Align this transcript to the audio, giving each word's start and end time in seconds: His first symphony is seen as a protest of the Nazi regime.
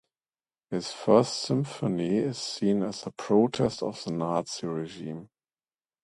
His 0.71 0.91
first 0.91 1.43
symphony 1.43 2.15
is 2.17 2.39
seen 2.39 2.81
as 2.81 3.05
a 3.05 3.11
protest 3.11 3.83
of 3.83 4.03
the 4.03 4.11
Nazi 4.11 4.65
regime. 4.65 5.29